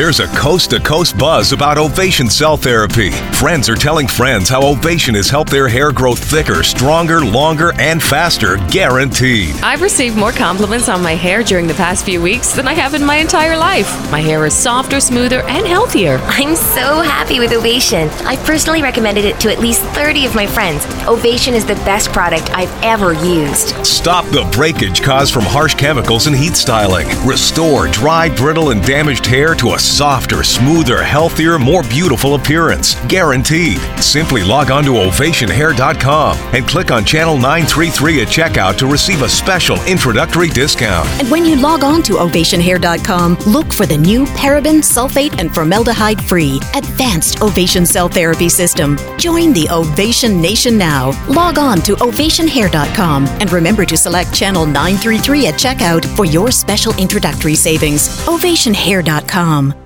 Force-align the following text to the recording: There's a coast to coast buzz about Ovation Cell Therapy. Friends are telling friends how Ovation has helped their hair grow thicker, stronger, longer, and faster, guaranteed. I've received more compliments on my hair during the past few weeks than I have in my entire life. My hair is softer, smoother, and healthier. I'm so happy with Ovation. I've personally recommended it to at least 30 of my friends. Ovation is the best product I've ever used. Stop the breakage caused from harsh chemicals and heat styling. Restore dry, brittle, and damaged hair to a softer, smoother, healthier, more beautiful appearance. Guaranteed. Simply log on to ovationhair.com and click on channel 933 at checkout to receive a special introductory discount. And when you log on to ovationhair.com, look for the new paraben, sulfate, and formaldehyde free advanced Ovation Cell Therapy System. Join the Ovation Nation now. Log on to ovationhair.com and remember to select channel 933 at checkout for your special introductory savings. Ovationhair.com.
There's 0.00 0.20
a 0.20 0.28
coast 0.28 0.70
to 0.70 0.80
coast 0.80 1.18
buzz 1.18 1.52
about 1.52 1.76
Ovation 1.76 2.30
Cell 2.30 2.56
Therapy. 2.56 3.10
Friends 3.34 3.68
are 3.68 3.76
telling 3.76 4.06
friends 4.06 4.48
how 4.48 4.66
Ovation 4.66 5.14
has 5.14 5.28
helped 5.28 5.50
their 5.50 5.68
hair 5.68 5.92
grow 5.92 6.14
thicker, 6.14 6.62
stronger, 6.62 7.22
longer, 7.22 7.74
and 7.78 8.02
faster, 8.02 8.56
guaranteed. 8.68 9.54
I've 9.56 9.82
received 9.82 10.16
more 10.16 10.32
compliments 10.32 10.88
on 10.88 11.02
my 11.02 11.16
hair 11.16 11.42
during 11.42 11.66
the 11.66 11.74
past 11.74 12.06
few 12.06 12.22
weeks 12.22 12.54
than 12.54 12.66
I 12.66 12.72
have 12.72 12.94
in 12.94 13.04
my 13.04 13.16
entire 13.16 13.58
life. 13.58 13.90
My 14.10 14.20
hair 14.20 14.46
is 14.46 14.54
softer, 14.54 15.00
smoother, 15.00 15.42
and 15.42 15.66
healthier. 15.66 16.16
I'm 16.22 16.56
so 16.56 17.02
happy 17.02 17.38
with 17.38 17.52
Ovation. 17.52 18.08
I've 18.24 18.42
personally 18.46 18.80
recommended 18.80 19.26
it 19.26 19.38
to 19.40 19.52
at 19.52 19.58
least 19.58 19.82
30 19.82 20.24
of 20.24 20.34
my 20.34 20.46
friends. 20.46 20.82
Ovation 21.06 21.52
is 21.52 21.66
the 21.66 21.74
best 21.84 22.10
product 22.10 22.48
I've 22.54 22.72
ever 22.82 23.12
used. 23.12 23.76
Stop 23.84 24.24
the 24.28 24.48
breakage 24.50 25.02
caused 25.02 25.34
from 25.34 25.42
harsh 25.42 25.74
chemicals 25.74 26.26
and 26.26 26.34
heat 26.34 26.56
styling. 26.56 27.06
Restore 27.26 27.88
dry, 27.88 28.34
brittle, 28.34 28.70
and 28.70 28.82
damaged 28.82 29.26
hair 29.26 29.54
to 29.56 29.74
a 29.74 29.89
softer, 29.90 30.42
smoother, 30.42 31.02
healthier, 31.02 31.58
more 31.58 31.82
beautiful 31.82 32.34
appearance. 32.34 32.94
Guaranteed. 33.08 33.78
Simply 34.00 34.42
log 34.42 34.70
on 34.70 34.84
to 34.84 34.92
ovationhair.com 34.92 36.38
and 36.54 36.66
click 36.66 36.90
on 36.90 37.04
channel 37.04 37.34
933 37.34 38.22
at 38.22 38.28
checkout 38.28 38.78
to 38.78 38.86
receive 38.86 39.22
a 39.22 39.28
special 39.28 39.82
introductory 39.86 40.48
discount. 40.48 41.08
And 41.20 41.30
when 41.30 41.44
you 41.44 41.56
log 41.56 41.82
on 41.82 42.02
to 42.04 42.14
ovationhair.com, 42.14 43.36
look 43.46 43.72
for 43.72 43.86
the 43.86 43.98
new 43.98 44.24
paraben, 44.26 44.78
sulfate, 44.78 45.38
and 45.38 45.52
formaldehyde 45.52 46.22
free 46.24 46.60
advanced 46.74 47.42
Ovation 47.42 47.84
Cell 47.84 48.08
Therapy 48.08 48.48
System. 48.48 48.96
Join 49.18 49.52
the 49.52 49.68
Ovation 49.70 50.40
Nation 50.40 50.78
now. 50.78 51.10
Log 51.28 51.58
on 51.58 51.78
to 51.82 51.96
ovationhair.com 51.96 53.26
and 53.26 53.52
remember 53.52 53.84
to 53.84 53.96
select 53.96 54.32
channel 54.34 54.66
933 54.66 55.46
at 55.48 55.54
checkout 55.54 56.04
for 56.16 56.24
your 56.24 56.50
special 56.50 56.96
introductory 56.96 57.54
savings. 57.54 58.08
Ovationhair.com. 58.26 59.79